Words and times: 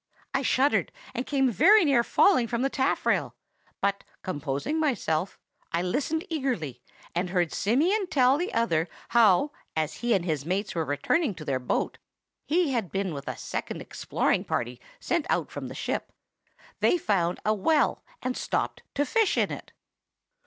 I 0.33 0.41
shuddered, 0.41 0.91
and 1.13 1.27
came 1.27 1.51
very 1.51 1.85
near 1.85 2.03
falling 2.03 2.47
from 2.47 2.63
the 2.63 2.71
taffrail; 2.71 3.35
but, 3.81 4.03
composing 4.23 4.79
myself, 4.79 5.37
I 5.71 5.83
listened 5.83 6.25
eagerly, 6.27 6.81
and 7.13 7.29
heard 7.29 7.53
Simeon 7.53 8.07
tell 8.07 8.35
the 8.39 8.51
other 8.51 8.89
how, 9.09 9.51
as 9.75 9.97
he 9.97 10.15
and 10.15 10.25
his 10.25 10.43
mates 10.43 10.73
were 10.73 10.85
returning 10.85 11.35
to 11.35 11.45
their 11.45 11.59
boat 11.59 11.99
(he 12.47 12.71
had 12.71 12.91
been 12.91 13.13
with 13.13 13.27
a 13.27 13.37
second 13.37 13.79
exploring 13.79 14.43
party 14.43 14.81
sent 14.99 15.27
out 15.29 15.51
from 15.51 15.67
the 15.67 15.75
ship), 15.75 16.11
they 16.79 16.97
found 16.97 17.39
a 17.45 17.53
well, 17.53 18.03
and 18.23 18.35
stopped 18.35 18.81
to 18.95 19.05
fish 19.05 19.37
in 19.37 19.51
it." 19.51 19.71